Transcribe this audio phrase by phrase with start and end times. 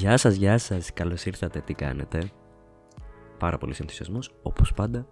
[0.00, 2.30] Γεια σας, γεια σας, καλώς ήρθατε, τι κάνετε;
[3.38, 5.06] Πάρα πολύ ενθουσιασμός, όπως πάντα.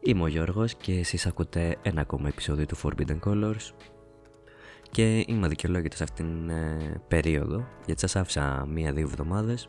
[0.00, 3.72] Είμαι ο Γιώργος και εσείς ακούτε ένα ακόμα επεισόδιο του Forbidden Colors.
[4.90, 9.68] Και είμαι αδικαιολόγητος σε αυτήν την ε, περίοδο Γιατί σας άφησα μία-δύο εβδομάδες.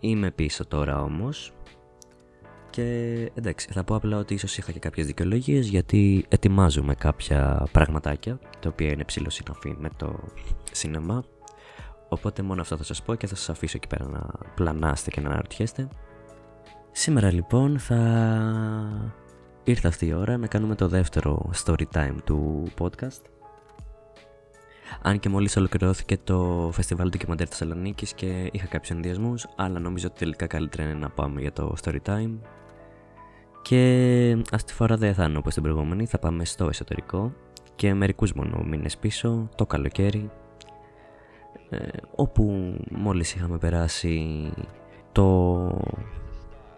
[0.00, 1.52] Είμαι πίσω τώρα όμως.
[2.70, 2.84] Και
[3.34, 8.68] εντάξει, θα πω απλά ότι ίσως είχα και κάποιες δικαιολογίες Γιατί ετοιμάζουμε κάποια πραγματάκια Τα
[8.68, 10.20] οποία είναι ψηλό συναφή με το
[10.72, 11.24] σινεμά
[12.08, 15.20] Οπότε μόνο αυτό θα σας πω και θα σας αφήσω εκεί πέρα να πλανάστε και
[15.20, 15.88] να αναρωτιέστε.
[16.92, 17.98] Σήμερα λοιπόν θα
[19.64, 23.22] ήρθε αυτή η ώρα να κάνουμε το δεύτερο story time του podcast.
[25.02, 30.06] Αν και μόλις ολοκληρώθηκε το φεστιβάλ του Κιμαντέρ Θεσσαλονίκης και είχα κάποιους ενδιασμούς, αλλά νομίζω
[30.06, 32.38] ότι τελικά καλύτερα είναι να πάμε για το story time.
[33.62, 37.32] Και αυτή τη φορά δεν θα είναι όπως την προηγούμενη, θα πάμε στο εσωτερικό
[37.74, 40.43] και μερικούς μόνο μήνες πίσω, το καλοκαίρι, ε,
[42.14, 44.50] όπου μόλις είχαμε περάσει
[45.12, 45.78] το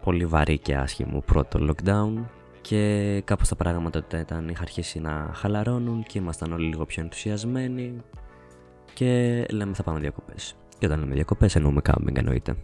[0.02, 2.24] πολύ βαρύ και άσχημο πρώτο lockdown
[2.60, 7.96] και κάπως τα πράγματα ήταν, είχα αρχίσει να χαλαρώνουν και ήμασταν όλοι λίγο πιο ενθουσιασμένοι
[8.94, 10.56] και λέμε θα πάμε διακοπές.
[10.78, 12.56] Και όταν λέμε διακοπές εννοούμε κάμπινγκ εννοείται.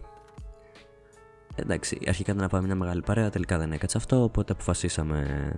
[1.55, 5.51] Εντάξει, αρχικά να πάμε μια μεγάλη παρέα, τελικά δεν έκατσε αυτό, οπότε αποφασίσαμε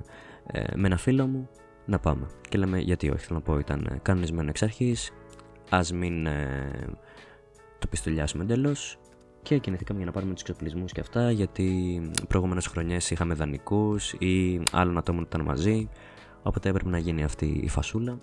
[0.47, 1.49] ε, με ένα φίλο μου
[1.85, 2.27] να πάμε.
[2.49, 5.11] Και λέμε γιατί όχι, θέλω να πω ήταν κανονισμένο εξ αρχής,
[5.69, 6.69] ας μην ε,
[7.79, 8.97] το πιστολιάσουμε εντελώς.
[9.41, 14.63] Και κινηθήκαμε για να πάρουμε τους εξοπλισμούς και αυτά, γιατί προηγούμενες χρονιές είχαμε δανεικούς ή
[14.71, 15.89] άλλων ατόμων που ήταν μαζί.
[16.43, 18.19] Οπότε έπρεπε να γίνει αυτή η φασούλα.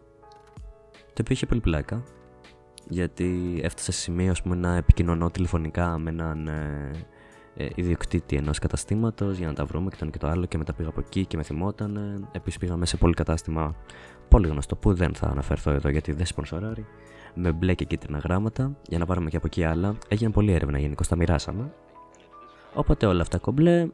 [0.93, 2.03] Το οποίο είχε πολύ πλάκα,
[2.89, 6.91] γιατί έφτασε σε σημείο πούμε, να επικοινωνώ τηλεφωνικά με έναν ε,
[7.57, 10.47] ε, ιδιοκτήτη ενός καταστήματος για να τα βρούμε και το και το άλλο.
[10.47, 12.25] Και μετά πήγα από εκεί και με θυμόταν.
[12.33, 13.75] Επίσης πήγαμε σε πολύ κατάστημα
[14.29, 16.87] πολύ γνωστό που δεν θα αναφερθώ εδώ γιατί δεν σπονσοράρει
[17.35, 19.97] με μπλε και κίτρινα γράμματα για να πάρουμε και από εκεί άλλα.
[20.09, 21.73] Έγινε πολλή έρευνα γενικώ, τα μοιράσαμε.
[22.75, 23.89] Οπότε όλα αυτά κομπλέ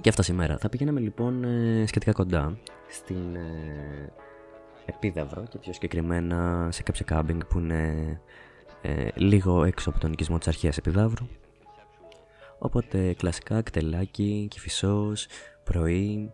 [0.00, 0.58] και αυτά σήμερα.
[0.58, 2.58] Θα πηγαίναμε λοιπόν ε, σχετικά κοντά
[2.88, 4.12] στην ε,
[4.86, 8.20] Επίδαυρο και πιο συγκεκριμένα σε κάποια κάμπινγκ που είναι
[8.82, 11.26] ε, λίγο έξω από τον οικισμό της αρχαίας Επιδαύρου.
[12.58, 15.26] Οπότε κλασικά κτελάκι, κυφισός,
[15.64, 16.32] πρωί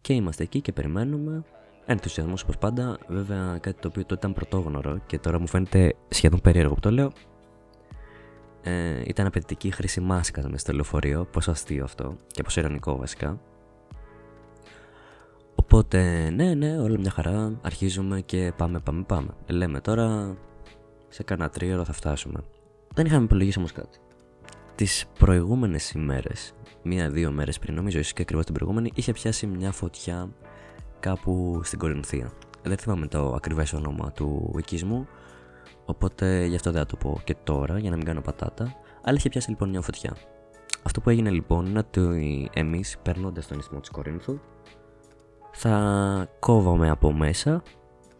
[0.00, 1.44] και είμαστε εκεί και περιμένουμε
[1.90, 2.98] Ενθουσιασμός όπως πάντα.
[3.08, 6.90] Βέβαια, κάτι το οποίο τότε ήταν πρωτόγνωρο και τώρα μου φαίνεται σχεδόν περίεργο που το
[6.90, 7.12] λέω.
[8.62, 11.24] Ε, ήταν απαιτητική η χρήση μάσκας μες στο λεωφορείο.
[11.24, 13.40] Πόσο αστείο αυτό και πόσο ειρωνικό βασικά.
[15.54, 17.58] Οπότε, ναι, ναι, όλα μια χαρά.
[17.62, 19.34] Αρχίζουμε και πάμε, πάμε, πάμε.
[19.46, 20.36] Λέμε τώρα
[21.08, 22.40] σε κανένα τρίωρο θα φτάσουμε.
[22.94, 23.98] Δεν είχαμε υπολογίσει όμως κάτι.
[24.74, 29.72] Τις προηγούμενες ημέρες, μία-δύο μέρες πριν, νομίζω ίσως και ακριβώς την προηγούμενη, είχε πιάσει μια
[29.72, 30.28] φωτιά
[31.00, 32.32] κάπου στην Κορινθία.
[32.62, 35.06] Δεν θυμάμαι το ακριβές όνομα του οικισμού,
[35.84, 38.74] οπότε γι' αυτό δεν θα το πω και τώρα για να μην κάνω πατάτα.
[39.02, 40.16] Αλλά είχε πιάσει λοιπόν μια φωτιά.
[40.82, 44.40] Αυτό που έγινε λοιπόν είναι ότι εμείς περνώντας τον ισθμό της Κορίνθου
[45.52, 47.62] θα κόβαμε από μέσα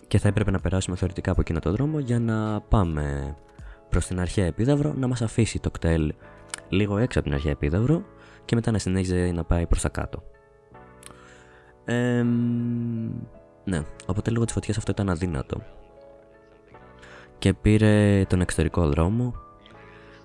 [0.06, 3.36] και θα έπρεπε να περάσουμε θεωρητικά από εκείνο τον δρόμο για να πάμε
[3.90, 6.12] προς την αρχαία επίδαυρο να μας αφήσει το κτέλ
[6.68, 8.04] λίγο έξω από την αρχαία επίδαυρο
[8.44, 10.22] και μετά να συνέχιζε να πάει προς τα κάτω.
[11.84, 12.22] Ε,
[13.64, 15.62] ναι, οπότε λόγω της φωτιάς αυτό ήταν αδύνατο.
[17.38, 19.34] Και πήρε τον εξωτερικό δρόμο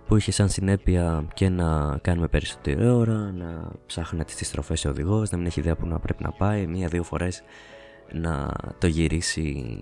[0.07, 5.29] που είχε σαν συνέπεια και να κάνουμε περισσότερη ώρα, να ψάχνετε τις στροφές ο οδηγός,
[5.29, 7.43] να μην έχει ιδέα που να πρέπει να πάει, μία-δύο φορές
[8.11, 9.77] να το γυρίσει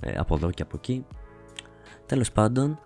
[0.00, 1.06] ε, από εδώ και από εκεί.
[2.06, 2.78] Τέλος πάντων,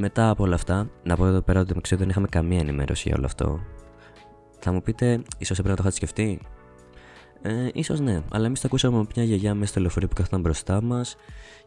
[0.00, 3.16] μετά από όλα αυτά, να πω εδώ πέρα ότι με δεν είχαμε καμία ενημέρωση για
[3.16, 3.60] όλο αυτό.
[4.58, 6.40] Θα μου πείτε, ίσως έπρεπε να το είχατε σκεφτεί,
[7.42, 10.40] ε, ίσως ναι, αλλά εμείς το ακούσαμε από μια γιαγιά μέσα στο λεωφορείο που καθόταν
[10.40, 11.16] μπροστά μας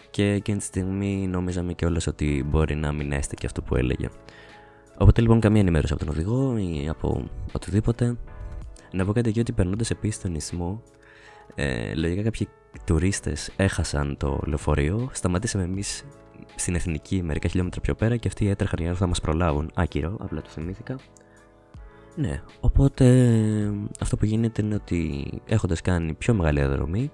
[0.09, 4.09] και εκείνη τη στιγμή νόμιζαμε κιόλας ότι μπορεί να μην έστεκε αυτό που έλεγε.
[4.97, 8.17] Οπότε λοιπόν καμία ενημέρωση από τον οδηγό ή από οτιδήποτε.
[8.91, 10.81] Να πω κάτι εκεί ότι περνώντας επίσης τον ισθμό,
[11.55, 12.47] ε, λογικά κάποιοι
[12.85, 16.03] τουρίστες έχασαν το λεωφορείο, σταματήσαμε εμείς
[16.55, 19.71] στην εθνική μερικά χιλιόμετρα πιο πέρα και αυτοί έτρεχαν για να μας προλάβουν.
[19.73, 20.95] Άκυρο, απλά το θυμήθηκα.
[22.15, 23.05] Ναι, οπότε
[23.99, 27.11] αυτό που γίνεται είναι ότι έχοντας κάνει πιο μεγάλη διαδρομή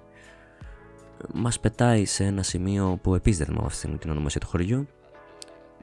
[1.34, 4.86] μας πετάει σε ένα σημείο που επίσης δεν θυμάμαι την ονομασία του χωριού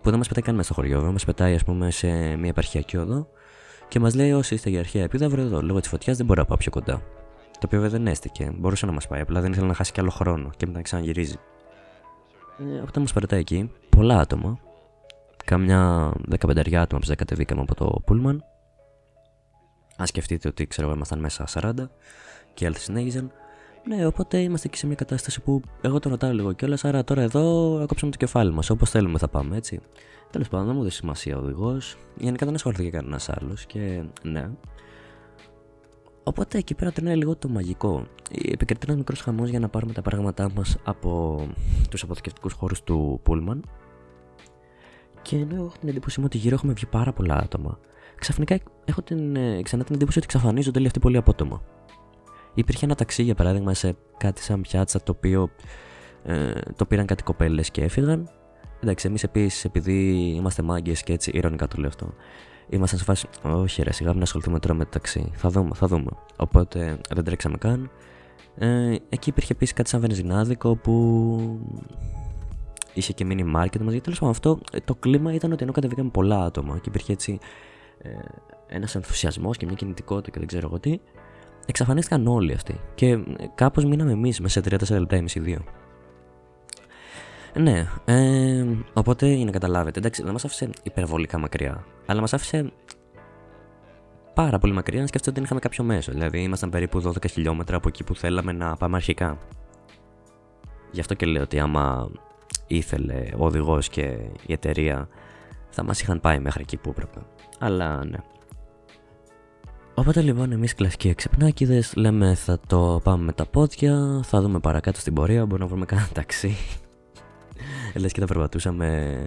[0.01, 2.97] που δεν μας πετάει καν μέσα στο χωριό, μας πετάει ας πούμε σε μια επαρχιακή
[2.97, 3.27] οδό
[3.88, 6.47] και μας λέει όσοι είστε για αρχαία επίδαυρο εδώ, λόγω της φωτιάς δεν μπορώ να
[6.47, 7.01] πάω πιο κοντά.
[7.51, 9.99] Το οποίο βέβαια δεν έστηκε, μπορούσε να μας πάει, απλά δεν ήθελε να χάσει κι
[9.99, 11.35] άλλο χρόνο και μετά ξαναγυρίζει.
[12.59, 14.59] Ε, οπότε μας παρετάει εκεί, πολλά άτομα,
[15.45, 18.44] κάμια 15 άτομα που κατεβήκαμε από το Πούλμαν
[19.98, 21.74] αν σκεφτείτε ότι ξέρω ήμασταν μέσα 40
[22.54, 23.31] και άλλοι συνέχιζαν,
[23.83, 26.86] Ναι, οπότε είμαστε και σε μια κατάσταση που εγώ το ρωτάω λίγο κιόλας.
[26.86, 28.69] Άρα τώρα εδώ ακόψαμε το κεφάλι μας.
[28.69, 29.80] Όπως θέλουμε θα πάμε, έτσι.
[30.31, 31.98] Τέλος πάντων, δεν μου δώσει σημασία ο οδηγός.
[32.18, 34.50] Γενικά δεν ασχολήθηκε κανένας άλλος και ναι.
[36.27, 38.07] Οπότε εκεί πέρα τρώνε λίγο το μαγικό.
[38.31, 41.41] Επικρατεί ένας μικρός χαμός για να πάρουμε τα πράγματά μας από
[41.89, 43.63] τους αποθηκευτικούς χώρους του Πούλμαν.
[45.21, 47.79] Και ενώ έχω την εντύπωσή μου ότι γύρω έχουμε βγει πάρα πολλά άτομα,
[48.15, 51.62] ξαφνικά έχω την, ε, ξανά την εντύπωση ότι εξαφανίζονται όλοι αυτοί πολύ απότομα.
[52.53, 55.50] Υπήρχε ένα ταξί για παράδειγμα σε κάτι σαν πιάτσα το οποίο
[56.23, 58.30] ε, το πήραν κάτι κοπέλες και έφυγαν.
[58.81, 62.13] Εντάξει, εμείς επίσης επειδή είμαστε μάγκες και έτσι, ηρωνικά το λέω αυτό,
[62.69, 63.28] ήμασταν σε φάση.
[63.42, 65.31] Όχι, ρε, σιγά μην ασχοληθούμε τώρα με το ταξί.
[65.34, 66.12] Θα δούμε, θα δούμε.
[66.38, 67.90] Οπότε δεν τρέξαμε καν.
[68.56, 71.60] Ε, εκεί υπήρχε επίσης κάτι σαν βενζινάδικο που
[72.94, 74.02] είχε και mini market μαζί.
[74.02, 77.40] Τέλος πάντων, αυτό το κλίμα ήταν ότι ενώ κατεβήκαμε πολλά άτομα και υπήρχε έτσι
[77.98, 78.10] ε,
[78.68, 81.00] ένας ενθουσιασμός και μια κινητικότητα και δεν ξέρω εγώ τι,
[81.66, 82.80] εξαφανίστηκαν όλοι αυτοί.
[82.96, 83.24] Και ε,
[83.56, 85.64] κάπως μείναμε εμείς μέσα σε 3-4 λεπτά, εμεί οι δύο.
[87.53, 92.71] Ναι, ε, οπότε για να καταλάβετε, εντάξει, δεν μας άφησε υπερβολικά μακριά, αλλά μας άφησε
[94.33, 96.11] πάρα πολύ μακριά να σκέφτεται ότι δεν είχαμε κάποιο μέσο.
[96.11, 99.38] Δηλαδή, ήμασταν περίπου 12 χιλιόμετρα από εκεί που θέλαμε να πάμε αρχικά.
[100.91, 102.09] Γι' αυτό και λέω ότι άμα
[102.67, 105.07] ήθελε ο οδηγός και η εταιρεία,
[105.69, 107.19] θα μας είχαν πάει μέχρι εκεί που έπρεπε.
[107.59, 108.17] Αλλά ναι.
[109.94, 114.99] Οπότε λοιπόν εμείς κλασικοί εξυπνάκιδες λέμε θα το πάμε με τα πόδια, θα δούμε παρακάτω
[114.99, 116.57] στην πορεία, μπορούμε να βρούμε κανένα ταξί.
[117.95, 119.18] Λες και θα περπατούσαμε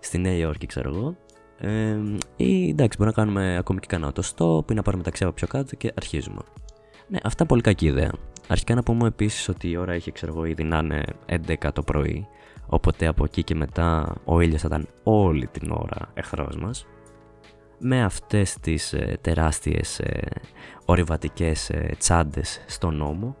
[0.00, 1.16] στη Νέα Υόρκη ξέρω εγώ.
[1.58, 1.96] Ε,
[2.36, 5.46] ή εντάξει μπορούμε να κάνουμε ακόμη και κανένα stop ή να πάρουμε ταξί από πιο
[5.46, 6.40] κάτω και αρχίζουμε.
[7.08, 8.10] Ναι, αυτά πολύ κακή ιδέα.
[8.48, 11.82] Αρχικά να πούμε επίσης ότι η ώρα είχε ξέρω εγώ ήδη να είναι 11 το
[11.82, 12.26] πρωί.
[12.66, 16.86] Οπότε από εκεί και μετά ο ήλιος θα ήταν όλη την ώρα εχθρός μας
[17.84, 20.28] με αυτές τις ε, τεράστιες ε,
[20.84, 23.36] ορειβατικές ε, τσάντες στον νόμο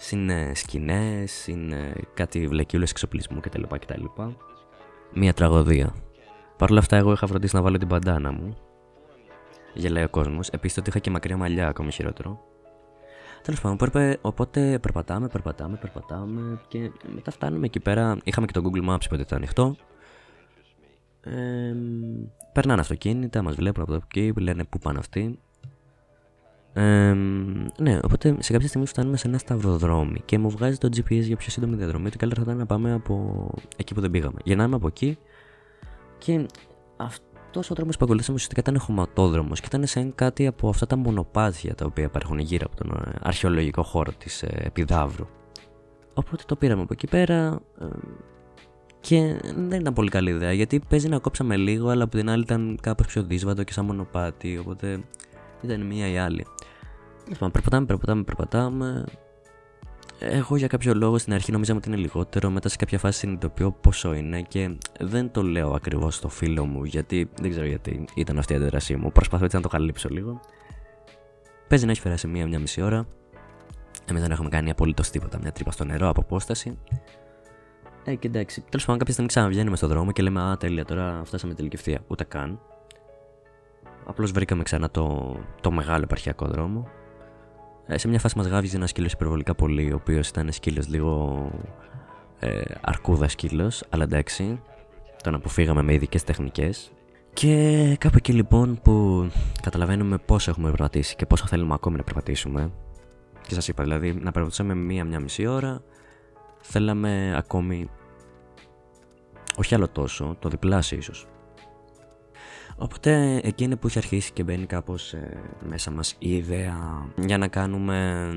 [0.00, 3.62] συν ε, σκηνές, συν ε, κάτι βλεκιούλες εξοπλισμού κτλ.
[3.62, 4.04] κτλ.
[5.14, 5.94] Μία τραγωδία.
[6.56, 8.56] Παρ' όλα αυτά εγώ είχα φροντίσει να βάλω την παντάνα μου
[9.74, 12.40] γελάει ο κόσμος, επίσης ότι είχα και μακριά μαλλιά ακόμη χειρότερο
[13.42, 18.16] Τέλος πάντων, οπότε περπατάμε, περπατάμε, περπατάμε και μετά φτάνουμε εκεί πέρα.
[18.24, 19.76] Είχαμε και το Google Maps που ήταν ανοιχτό.
[21.20, 21.74] Ε,
[22.52, 25.38] περνάνε αυτοκίνητα, μας βλέπουν από εκεί, λένε πού πάνε αυτοί;
[26.72, 27.12] Ε,
[27.78, 31.36] ναι, οπότε σε κάποια στιγμή φτάνουμε σε ένα σταυροδρόμι και μου βγάζει το GPS για
[31.36, 33.46] πιο σύντομη διαδρομή ότι καλύτερα θα ήταν να πάμε από
[33.76, 34.38] εκεί που δεν πήγαμε.
[34.44, 35.18] Γυρνάμε από εκεί
[36.18, 36.46] και
[36.96, 40.96] αυτός ο δρόμο που ακολουθήσαμε ουσιαστικά ήταν χωματόδρομος και ήταν σε κάτι από αυτά τα
[40.96, 45.26] μονοπάτια τα οποία υπάρχουν γύρω από τον ε, αρχαιολογικό χώρο της ε, Επιδαύρου.
[46.14, 47.60] Οπότε το πήραμε από εκεί πέρα.
[47.80, 47.86] Ε,
[49.00, 52.42] και δεν ήταν πολύ καλή ιδέα γιατί παίζει να κόψαμε λίγο, αλλά από την άλλη
[52.42, 54.58] ήταν κάπως πιο δύσβατο και σαν μονοπάτι.
[54.58, 55.00] Οπότε
[55.62, 56.46] ήταν μία ή άλλη.
[57.28, 59.04] Λοιπόν, περπατάμε, περπατάμε, περπατάμε.
[60.18, 63.72] Εγώ για κάποιο λόγο στην αρχή νομίζαμε ότι είναι λιγότερο, μετά σε κάποια φάση συνειδητοποιώ
[63.72, 68.38] πόσο είναι και δεν το λέω ακριβώς στο φίλο μου γιατί δεν ξέρω γιατί ήταν
[68.38, 69.12] αυτή η αντίδρασή μου.
[69.12, 70.40] Προσπαθώ έτσι να το καλύψω λίγο.
[71.68, 73.06] Παίζει να έχει περάσει μία-μία μισή ώρα.
[74.04, 75.38] Εμείς δεν έχουμε κάνει απολύτως τίποτα.
[75.38, 76.78] Μια τρύπα στο νερό από απόσταση.
[78.04, 78.60] Ε, και εντάξει.
[78.60, 82.00] Τέλος πάντων, κάποια στιγμή ξαναβγαίνουμε στον δρόμο και λέμε Α, τέλεια, τώρα φτάσαμε τελική ευθεία.
[82.06, 82.60] Ούτε καν.
[84.10, 86.88] Απλώς βρήκαμε ξανά το, το μεγάλο επαρχιακό δρόμο.
[87.86, 91.42] Ε, σε μια φάση μας γάβιζε ένα σκύλος υπερβολικά πολύ, ο οποίος ήταν σκύλος λίγο
[92.38, 94.62] ε, αρκούδα σκύλος, αλλά εντάξει.
[95.22, 96.92] Τον αποφύγαμε με ειδικές τεχνικές.
[97.32, 99.26] Και κάπου εκεί λοιπόν που
[99.62, 102.70] καταλαβαίνουμε πόσο έχουμε περπατήσει και πόσο θέλουμε ακόμη να περπατήσουμε.
[103.46, 105.82] Και σας είπα δηλαδή να περπατούσαμε μία-μία μισή ώρα
[106.60, 107.88] θέλαμε ακόμη
[109.56, 111.26] όχι άλλο τόσο, το διπλάσιο ίσως.
[112.82, 117.48] Οπότε εκείνη που έχει αρχίσει και μπαίνει κάπως ε, μέσα μας η ιδέα για να
[117.48, 118.28] κάνουμε...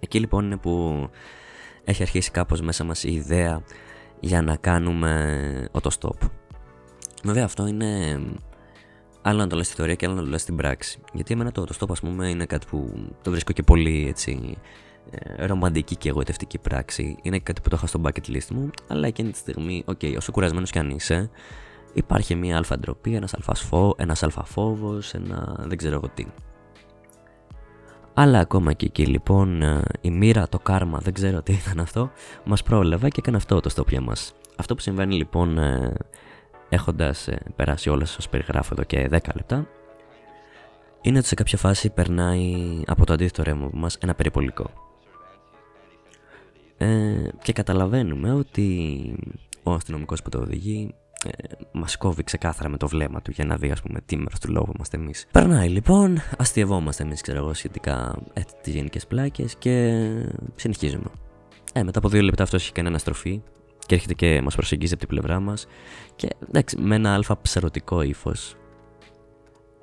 [0.00, 1.08] Εκεί λοιπόν είναι που
[1.84, 3.62] έχει αρχίσει κάπως μέσα μας η ιδέα
[4.20, 6.28] για να κάνουμε stop.
[7.24, 8.20] Βέβαια αυτό είναι
[9.22, 11.00] άλλο να το λες στη θεωρία και άλλο να το λες στην πράξη.
[11.12, 14.56] Γιατί εμένα το stop ας πούμε είναι κάτι που το βρίσκω και πολύ έτσι
[15.10, 17.16] ε, ρομαντική και γοητευτική πράξη.
[17.22, 20.14] Είναι κάτι που το είχα στο bucket list μου, αλλά εκείνη τη στιγμή, OK, okay,
[20.16, 21.30] όσο κουρασμένος κι αν είσαι,
[21.92, 23.54] υπάρχει μια αλφα ντροπή, ένας αλφα,
[23.96, 26.26] ένας αλφα φόβος, ένα δεν ξέρω εγώ τι.
[28.14, 32.10] Αλλά ακόμα και εκεί λοιπόν ε, η μοίρα, το κάρμα, δεν ξέρω τι ήταν αυτό,
[32.44, 34.32] μας πρόλαβα και έκανε αυτό το στόπια μας.
[34.56, 35.94] Αυτό που συμβαίνει λοιπόν ε,
[36.68, 39.66] έχοντας περάσει όλα σας περιγράφω εδώ και 10 λεπτά,
[41.00, 44.70] είναι ότι σε κάποια φάση περνάει από το αντίθετο ρεύμα μας ένα περιπολικό.
[46.76, 48.88] Ε, και καταλαβαίνουμε ότι
[49.62, 51.30] ο αστυνομικός που το οδηγεί ε,
[51.72, 54.52] μας κόβει ξεκάθαρα με το βλέμμα του για να δει, ας πούμε, τι μέρος του
[54.52, 55.26] λόγου είμαστε εμείς.
[55.32, 60.02] Περνάει λοιπόν, αστειευόμαστε εμείς, ξέρω εγώ, σχετικά ε, τις γενικές πλάκες και
[60.56, 61.10] συνεχίζουμε.
[61.72, 63.42] Ε, μετά από δύο λεπτά αυτός έχει κάνει αναστροφή
[63.86, 65.66] και έρχεται και μας προσεγγίζει από την πλευρά μας
[66.16, 68.56] και εντάξει, με ένα αλφα ψαρωτικό ύφος.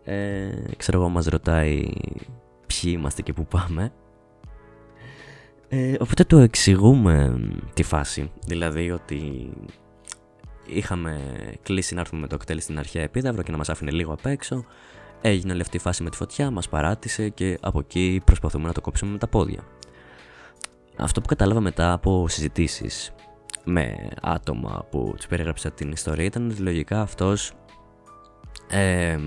[0.03, 1.89] Ε, ξέρω εγώ, μας ρωτάει
[2.67, 3.91] ποιοι είμαστε και πού πάμε.
[5.67, 7.37] Ε, οπότε του εξηγούμε
[7.73, 8.31] τη φάση.
[8.45, 9.49] Δηλαδή ότι
[10.65, 11.19] είχαμε
[11.63, 14.25] κλείσει να έρθουμε με το κτέλ στην αρχαία επίδαυρο και να μας άφηνε λίγο απ'
[14.25, 14.65] έξω.
[15.21, 18.73] Έγινε όλη αυτή η φάση με τη φωτιά, μας παράτησε και από εκεί προσπαθούμε να
[18.73, 19.59] το κόψουμε με τα πόδια.
[20.97, 23.13] Αυτό που κατάλαβα μετά από συζητήσεις
[23.63, 27.53] με άτομα που τους περιγράψα την ιστορία ήταν ότι λογικά αυτός
[28.69, 29.17] ε,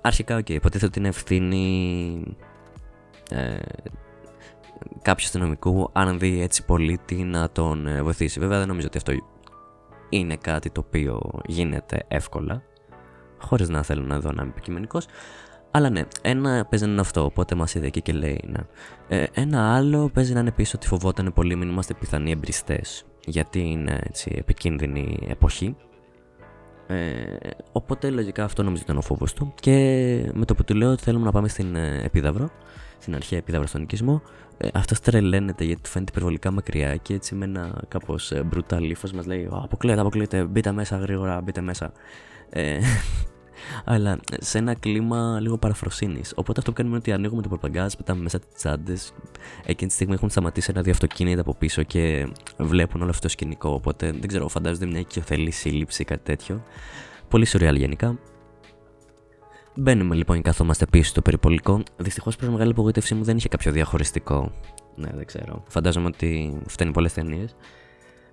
[0.00, 2.36] αρχικά OK, okay, υποτίθεται ότι είναι ευθύνη
[3.30, 3.58] ε,
[5.02, 8.40] κάποιου αστυνομικού αν δει έτσι πολίτη να τον ε, βοηθήσει.
[8.40, 9.12] Βέβαια δεν νομίζω ότι αυτό
[10.10, 12.62] είναι κάτι το οποίο γίνεται εύκολα,
[13.38, 15.06] χωρίς να θέλω εδώ να είμαι επικριτικός,
[15.70, 18.60] αλλά ναι, ένα παίζει να είναι αυτό, οπότε μας είδε εκεί και λέει ναι.
[19.08, 23.60] Ε, ένα άλλο παίζει να είναι επίσης ότι φοβόταν πολύ μην είμαστε πιθανοί εμπριστές, γιατί
[23.60, 25.76] είναι έτσι επικίνδυνη εποχή.
[26.86, 27.36] Ε,
[27.72, 29.54] οπότε λογικά αυτό νομίζω ήταν ο φόβος του.
[29.60, 29.74] Και
[30.34, 32.50] με το που του λέω ότι θέλουμε να πάμε στην ε, Επίδαυρο,
[33.00, 34.22] στην αρχαία Επίδαυρο στον οικισμό,
[34.58, 39.12] ε, αυτό τρελαίνεται γιατί του φαίνεται υπερβολικά μακριά και έτσι με ένα κάπως brutal ύφος
[39.12, 41.92] μας λέει: Αποκλείεται, αποκλείεται, μπείτε μέσα γρήγορα, μπείτε μέσα.
[42.50, 42.78] Ε,
[43.84, 46.32] αλλά σε ένα κλίμα λίγο παραφροσύνης.
[46.36, 49.12] Οπότε αυτό που κάνουμε είναι ότι ανοίγουμε το προπαγκάζ, πετάμε μέσα τις τσάντες.
[49.64, 53.70] Εκείνη τη στιγμή έχουν σταματήσει ένα-δύο αυτοκίνητα από πίσω και βλέπουν όλο αυτό το σκηνικό.
[53.70, 56.62] Οπότε δεν ξέρω, φαντάζονται μια οικειοθελή σύλληψη ή κάτι τέτοιο.
[57.28, 58.18] Πολύ σουρεάλ γενικά.
[59.80, 61.82] Μπαίνουμε λοιπόν και καθόμαστε πίσω στο περιπολικό.
[61.96, 64.52] Δυστυχώς προς μεγάλη απογοήτευσή μου δεν είχε κάποιο διαχωριστικό.
[64.94, 65.62] Ναι, δεν ξέρω.
[65.68, 67.56] Φαντάζομαι ότι φταίνει πολλές ταινίες.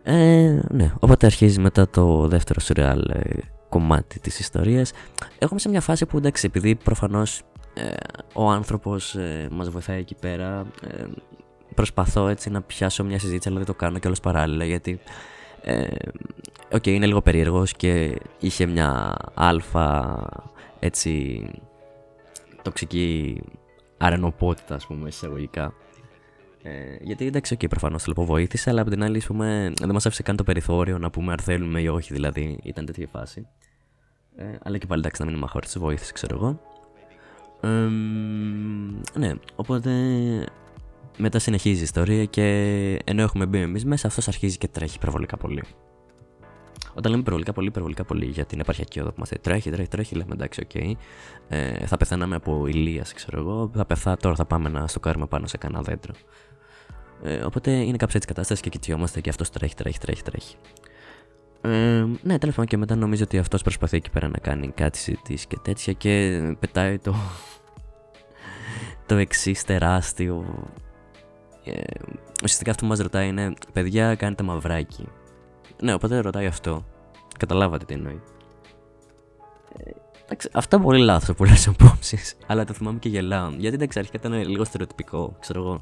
[0.03, 3.21] Ε, ναι, οπότε αρχίζει μετά το δεύτερο σουρεάλ ε,
[3.69, 4.91] κομμάτι της ιστορίας.
[5.39, 7.41] Έχουμε σε μια φάση που εντάξει, επειδή προφανώς
[7.73, 7.93] ε,
[8.33, 11.03] ο άνθρωπος ε, μας βοηθάει εκεί πέρα, ε,
[11.75, 14.99] προσπαθώ έτσι να πιάσω μια συζήτηση, αλλά δεν το κάνω και όλος παράλληλα, γιατί
[16.69, 20.19] ε, okay, είναι λίγο περίεργος και είχε μια αλφα
[20.79, 21.45] έτσι
[22.61, 23.41] τοξική
[23.97, 25.73] αρενοπότητα, ας πούμε, εισαγωγικά.
[26.63, 30.23] Ε, γιατί εντάξει, okay, προφανώς θέλω, βοήθησε, αλλά από την άλλη, πούμε, δεν μας άφησε
[30.23, 33.47] καν το περιθώριο να πούμε αν θέλουμε ή όχι, δηλαδή ήταν τέτοια φάση.
[34.35, 36.61] Ε, αλλά και πάλι εντάξει, να μην είμαι αχάριστη, ξέρω εγώ.
[37.61, 37.89] Ε,
[39.19, 39.91] ναι, οπότε
[41.17, 42.43] μετά συνεχίζει η ιστορία και
[43.03, 45.63] ενώ έχουμε μπει εμείς μέσα, αυτός αρχίζει και τρέχει υπερβολικά πολύ.
[46.93, 50.15] Όταν λέμε υπερβολικά πολύ, υπερβολικά πολύ για την επαρχιακή οδό που είμαστε, τρέχει, τρέχει, τρέχει,
[50.15, 50.69] λέμε εντάξει, οκ.
[50.73, 50.91] Okay.
[51.47, 53.71] Ε, θα πεθαίναμε από ηλίαση, ξέρω εγώ.
[53.75, 56.13] Θα πεθά, τώρα θα πάμε να στοκάρουμε πάνω σε κανένα δέντρο.
[57.23, 60.55] Ε, οπότε είναι κάπως έτσι κατάσταση και κοιτιόμαστε και αυτός τρέχει, τρέχει, τρέχει, τρέχει.
[61.61, 65.17] Ε, ναι, τέλος πάντων και μετά νομίζω ότι αυτός προσπαθεί εκεί πέρα να κάνει κάτι
[65.23, 67.15] τη και τέτοια και πετάει το.
[69.05, 70.45] το εξής τεράστιο.
[71.63, 71.81] Ε,
[72.43, 75.07] ουσιαστικά αυτό που μας ρωτάει είναι: Παιδιά, κάνετε μαυράκι.
[75.81, 76.85] Ναι, οπότε ρωτάει αυτό.
[77.37, 78.21] Καταλάβατε τι εννοεί.
[79.77, 79.91] Ε,
[80.25, 82.37] εντάξει, αυτά πολύ λάθος πολλέ απόψεις.
[82.47, 83.49] Αλλά το θυμάμαι και γελάω.
[83.49, 85.35] Γιατί εντάξει, αρχικά ήταν λίγο στερεοτυπικό.
[85.39, 85.81] Ξέρω εγώ.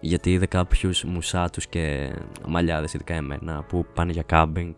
[0.00, 2.12] Γιατί είδε κάποιους μουσάτους και
[2.46, 4.74] μαλλιάδες, ειδικά εμένα, που πάνε για κάμπινγκ.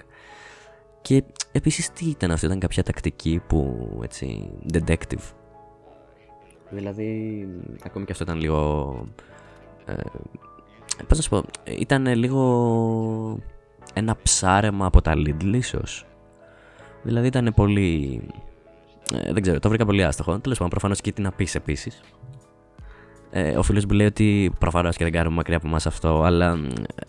[1.02, 4.50] Και επίσης τι ήταν αυτό, ήταν κάποια τακτική που έτσι.
[4.72, 5.32] detective.
[6.70, 7.48] Δηλαδή,
[7.84, 8.92] ακόμη και αυτό ήταν λίγο.
[9.84, 9.94] Ε,
[11.06, 13.38] πώς να σου πω, ήταν λίγο
[13.94, 16.06] ένα ψάρεμα από τα Lidl ίσως.
[17.02, 18.20] Δηλαδή ήταν πολύ...
[19.14, 20.38] Ε, δεν ξέρω, το βρήκα πολύ άστοχο.
[20.38, 22.00] Τέλος πάντων, προφανώς και τι να πεις επίσης.
[23.30, 26.58] Ε, ο φίλος μου λέει ότι προφανώς και δεν κάνουμε μακριά από εμάς αυτό, αλλά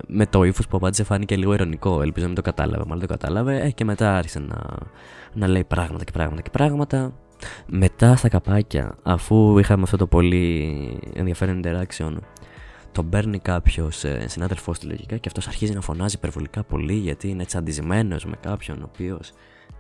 [0.08, 2.02] με το ύφος που απάντησε φάνηκε λίγο ειρωνικό.
[2.02, 2.84] Ελπίζω να μην το κατάλαβε.
[2.88, 3.60] Μάλλον το κατάλαβε.
[3.62, 4.58] Ε, και μετά άρχισε να,
[5.34, 7.14] να λέει πράγματα και πράγματα και πράγματα.
[7.66, 12.18] Μετά στα καπάκια, αφού είχαμε αυτό το πολύ ενδιαφέρον interaction,
[12.98, 17.30] τον παίρνει κάποιο ε, συνάδελφός του λογικά και αυτός αρχίζει να φωνάζει υπερβολικά πολύ γιατί
[17.30, 19.32] είναι τσαντισμένο με κάποιον ο οποίος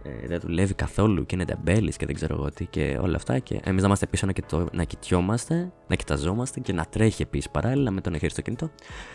[0.03, 3.39] ε, δεν δουλεύει καθόλου και είναι τεμπέλης και δεν ξέρω εγώ τι και όλα αυτά.
[3.39, 7.50] Και εμείς να είμαστε πίσω να, κοιτώ, να κοιτιόμαστε, να κοιταζόμαστε και να τρέχει επίσης
[7.50, 8.69] παράλληλα με τον χέρι στο κινητό.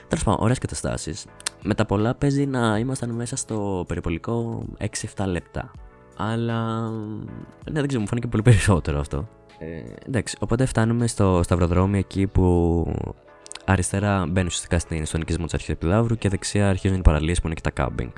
[0.08, 1.26] Τέλος πάντων, ωραίες καταστάσεις.
[1.62, 4.64] Με τα πολλά παίζει να ήμασταν μέσα στο περιπολικό
[5.16, 5.70] 6-7 λεπτά.
[6.16, 6.90] Αλλά.
[7.70, 9.28] Ναι, δεν ξέρω, μου φάνηκε πολύ περισσότερο αυτό.
[9.58, 12.86] Ε, εντάξει, οπότε φτάνουμε στο σταυροδρόμιο εκεί που
[13.72, 17.54] αριστερά μπαίνει ουσιαστικά στον οικισμό τη αρχή Επιδαύρου και δεξιά αρχίζουν οι παραλίες που είναι
[17.54, 18.10] και τα κάμπινγκ.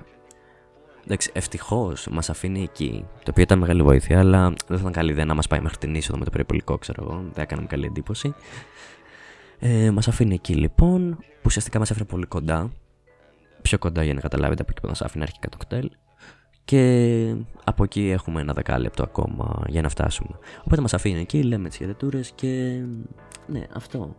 [1.05, 5.11] Εντάξει, ευτυχώς μας αφήνει εκεί, το οποίο ήταν μεγάλη βοήθεια, αλλά δεν θα ήταν καλή
[5.11, 7.25] ιδέα να μας πάει μέχρι την είσοδο με το περιπολικό, ξέρω εγώ.
[7.33, 8.35] Δεν έκανε καλή εντύπωση.
[9.59, 12.73] Ε, μας αφήνει εκεί λοιπόν, που ουσιαστικά μας έφερε πολύ κοντά.
[13.63, 15.91] Πιο κοντά για να καταλάβετε από εκεί που μας άφηνε αρχικά το ΚΤΕΛ.
[16.65, 17.35] Και
[17.65, 20.39] από εκεί έχουμε ένα δεκάλεπτο ακόμα για να φτάσουμε.
[20.61, 22.83] Οπότε μας αφήνει εκεί, λέμε τις χαιρετούρες και
[23.47, 24.17] ναι, αυτό.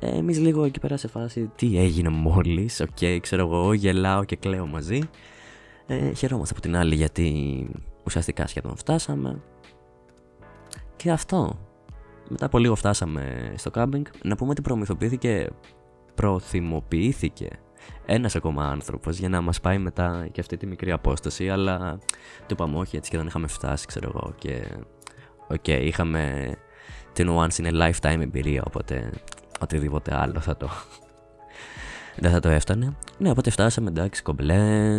[0.00, 2.80] Ε, Εμείς λίγο εκεί πέρα σε φάση τι έγινε μόλις.
[2.80, 5.00] Οκ, okay, ξέρω εγώ, γελάω και κλαίω μαζί.
[5.86, 7.70] Ε, χαιρόμαστε από την άλλη γιατί
[8.04, 9.42] ουσιαστικά σχεδόν φτάσαμε.
[10.96, 11.58] Και αυτό.
[12.28, 14.04] Μετά από λίγο φτάσαμε στο κάμπινγκ.
[14.22, 15.48] Να πούμε ότι προμηθοποιήθηκε,
[16.14, 17.48] προθυμοποιήθηκε
[18.06, 21.98] ένας ακόμα άνθρωπος για να μας πάει μετά και αυτή τη μικρή απόσταση αλλά
[22.38, 24.64] του είπαμε όχι έτσι και δεν είχαμε φτάσει ξέρω εγώ και
[25.48, 26.52] οκ okay, είχαμε
[27.12, 29.10] την once in a lifetime εμπειρία οπότε
[29.58, 30.68] οτιδήποτε άλλο θα το
[32.20, 32.96] δεν θα το έφτανε.
[33.18, 34.98] Ναι οπότε φτάσαμε εντάξει κομπλέ.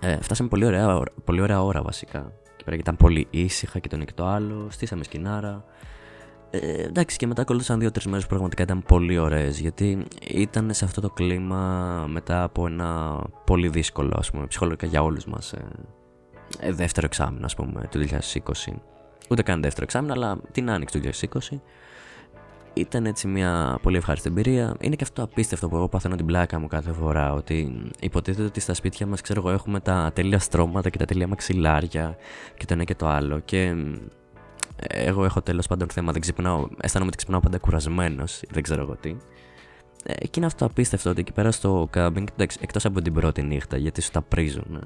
[0.00, 2.32] Ε, φτάσαμε πολύ ωραία, πολύ ωραία ώρα βασικά.
[2.56, 4.66] Και πέρα ήταν πολύ ήσυχα και το ένα και το άλλο.
[4.70, 5.64] Στήσαμε σκηνάρα.
[6.54, 10.84] Ε, εντάξει και μετά ακολούθησαν δύο-τρεις μέρες που πραγματικά ήταν πολύ ωραίες γιατί ήταν σε
[10.84, 15.64] αυτό το κλίμα μετά από ένα πολύ δύσκολο ας πούμε, ψυχολογικά για όλους μας ε,
[16.60, 18.72] ε, δεύτερο εξάμεινο ας πούμε του 2020.
[19.30, 21.08] Ούτε καν δεύτερο εξάμεινο, αλλά την άνοιξη του
[21.50, 21.60] 2020.
[22.74, 24.76] Ήταν έτσι μια πολύ ευχάριστη εμπειρία.
[24.80, 27.32] Είναι και αυτό απίστευτο που εγώ παθαίνω την πλάκα μου κάθε φορά.
[27.32, 31.26] Ότι υποτίθεται ότι στα σπίτια μας, ξέρω εγώ, έχουμε τα τέλεια στρώματα και τα τέλεια
[31.26, 32.16] μαξιλάρια
[32.56, 33.38] και το ένα και το άλλο.
[33.38, 33.74] Και
[34.76, 38.96] εγώ έχω τέλος πάντων θέμα, δεν ξυπνάω, αισθάνομαι ότι ξυπνάω πάντα κουρασμένος, δεν ξέρω εγώ
[38.96, 39.16] τι.
[40.04, 42.26] Ε, και είναι αυτό απίστευτο ότι εκεί πέρα στο κάμπινγκ,
[42.60, 44.80] εκτός από την πρώτη νύχτα, γιατί σου τα πρίζουν ε,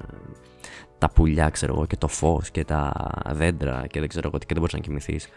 [0.97, 2.93] τα πουλιά, ξέρω εγώ, και το φως και τα
[3.31, 5.27] δέντρα και δεν ξέρω εγώ τι, και δεν μπορείς να κοιμηθείς.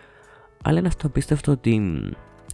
[0.62, 2.00] Αλλά είναι αυτό απίστευτο ότι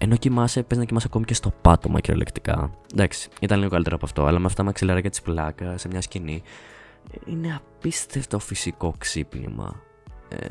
[0.00, 2.71] ενώ κοιμάσαι, πες να κοιμάσαι ακόμη και στο πάτωμα κυριολεκτικά.
[2.93, 6.00] Εντάξει, ήταν λίγο καλύτερο από αυτό, αλλά με αυτά με ξυλαράκια τη πλάκα σε μια
[6.00, 6.43] σκηνή.
[7.26, 9.81] Είναι απίστευτο φυσικό ξύπνημα.
[10.29, 10.47] Ε,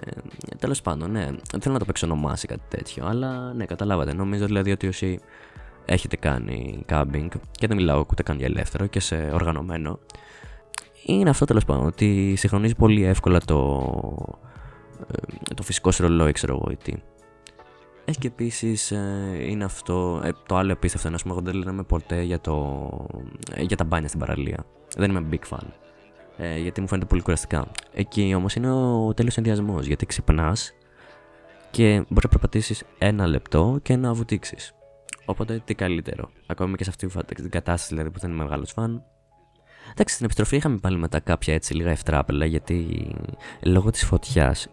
[0.60, 4.14] Τέλος πάντων, ναι, δεν θέλω να το παίξω ονομάσει κάτι τέτοιο, αλλά ναι, καταλάβατε.
[4.14, 5.20] Νομίζω δηλαδή ότι όσοι
[5.86, 10.00] έχετε κάνει κάμπινγκ, και δεν μιλάω ούτε καν για ελεύθερο και σε οργανωμένο,
[11.06, 13.82] είναι αυτό τέλος πάντων, ότι συγχρονίζει πολύ εύκολα το,
[15.12, 16.94] ε, το φυσικό σου ρολόι, ξέρω εγώ ή τι.
[18.06, 21.56] Έχει και επίσης ε, είναι αυτό, ε, το άλλο απίστευτο είναι, α πούμε, εγώ δεν
[21.56, 23.08] λένε ποτέ για, το,
[23.54, 24.66] ε, για τα μπάνια στην παραλία.
[24.96, 25.68] Δεν είμαι big fan
[26.38, 27.68] ε, γιατί μου φαίνεται πολύ κουραστικά.
[27.94, 30.74] Εκεί όμως είναι ο τέλειος ενδιασμός, γιατί ξυπνάς
[31.72, 34.74] και μπορείς να περπατήσεις ένα λεπτό και να βουτήξεις.
[35.26, 36.30] Οπότε τι καλύτερο.
[36.46, 39.04] Ακόμη και σε αυτή την κατάσταση δηλαδή που δεν είμαι μεγάλος φαν.
[39.92, 43.08] Εντάξει, στην επιστροφή είχαμε πάλι μετά κάποια έτσι λίγα ευτράπελα γιατί
[43.62, 44.68] λόγω της φωτιάς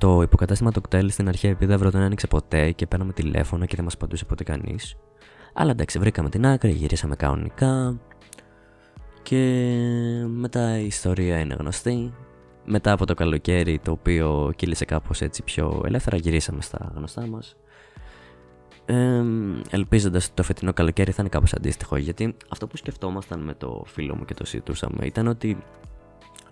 [0.00, 3.84] το υποκατάστημα του κτέλ στην αρχαία επίδαυρο δεν άνοιξε ποτέ και παίρναμε τηλέφωνα και δεν
[3.84, 4.96] μας παντούσε ποτέ κανείς.
[5.52, 8.00] Αλλά εντάξει, βρήκαμε την άκρη, γυρίσαμε κανονικά.
[9.22, 9.36] Και
[10.26, 12.12] μετά η ιστορία είναι γνωστή.
[12.64, 17.56] Μετά από το καλοκαίρι το οποίο κύλησε κάπως έτσι πιο ελεύθερα γυρίσαμε στα γνωστά μας.
[18.84, 19.22] Ε,
[19.70, 23.82] ελπίζοντας ότι το φετινό καλοκαίρι θα είναι κάπως αντίστοιχο γιατί αυτό που σκεφτόμασταν με το
[23.86, 25.58] φίλο μου και το συζητούσαμε ήταν ότι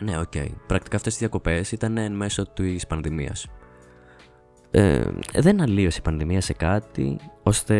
[0.00, 3.46] ναι, οκ, okay, πρακτικά αυτές οι διακοπές ήταν εν μέσω της πανδημίας.
[4.70, 7.76] Ε, δεν αλλίωσε η πανδημία σε κάτι ώστε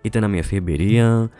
[0.00, 1.30] είτε να μειωθεί η εμπειρία,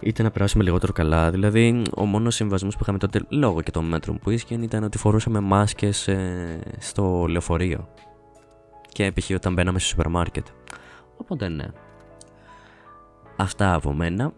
[0.00, 1.30] είτε να περάσουμε λιγότερο καλά.
[1.30, 4.98] Δηλαδή, ο μόνος συμβασμός που είχαμε τότε λόγω και των μέτρων που ίσχυαν ήταν ότι
[4.98, 7.88] φορούσαμε μάσκες ε, στο λεωφορείο.
[8.88, 9.30] Και π.χ.
[9.30, 10.46] όταν μπαίναμε στο σούπερ μάρκετ.
[11.16, 11.66] Οπότε ναι.
[13.36, 14.32] Αυτά από μένα.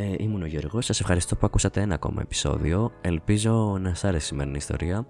[0.00, 2.92] Ε, ήμουν ο Γιώργος, σας ευχαριστώ που ακούσατε ένα ακόμα επεισόδιο.
[3.00, 5.06] Ελπίζω να σας άρεσε η σημερινή ιστορία.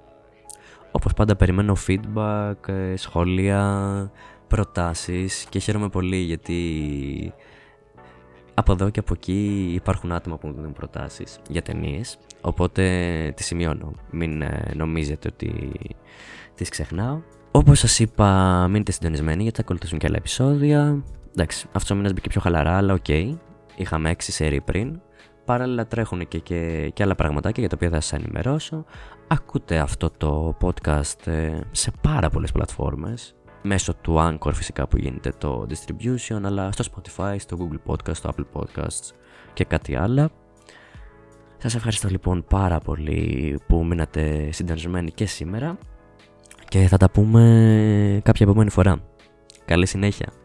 [0.92, 4.12] Όπως πάντα περιμένω feedback, ε, σχόλια,
[4.48, 6.62] προτάσεις και χαίρομαι πολύ γιατί
[8.55, 12.18] από εδώ και από εκεί υπάρχουν άτομα που μου δίνουν προτάσεις για ταινίες.
[12.40, 12.83] Οπότε
[13.37, 13.92] τις σημειώνω.
[14.11, 15.72] Μην ε, νομίζετε ότι
[16.55, 17.20] τις ξεχνάω.
[17.51, 21.03] Όπως σας είπα, μείνετε συντονισμένοι γιατί θα ακολουθήσουν και άλλα επεισόδια.
[21.31, 23.05] Εντάξει, αυτός ο μήνας μπήκε πιο χαλαρά, αλλά οκ.
[23.09, 23.37] Okay.
[23.79, 25.01] Είχαμε 6 σερί πριν.
[25.45, 28.85] Παράλληλα τρέχουν και, και, και άλλα πραγματάκια για τα οποία θα σας ενημερώσω.
[29.29, 35.33] Ακούτε αυτό το podcast ε, σε πάρα πολλές πλατφόρμες μέσω του Anchor φυσικά που γίνεται
[35.38, 39.12] το distribution αλλά στο Spotify, στο Google Podcast, στο Apple Podcasts
[39.53, 40.31] και κάτι άλλο.
[41.59, 45.79] Σας ευχαριστώ λοιπόν πάρα πολύ που μείνατε συντονισμένοι και σήμερα
[46.69, 48.97] και θα τα πούμε κάποια επόμενη φορά.
[49.64, 50.38] Καλή συνέχεια.